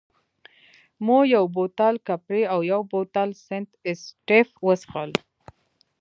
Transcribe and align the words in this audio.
مو 1.05 1.17
یو 1.35 1.45
بوتل 1.55 1.93
کپري 2.07 2.43
او 2.53 2.59
یو 2.71 2.81
بوتل 2.93 3.29
سنت 3.47 3.69
اېسټېف 3.87 4.47
وڅېښل. 4.65 5.11